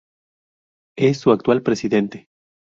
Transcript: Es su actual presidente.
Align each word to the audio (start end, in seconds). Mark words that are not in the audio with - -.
Es 0.97 1.19
su 1.19 1.29
actual 1.31 1.61
presidente. 1.61 2.27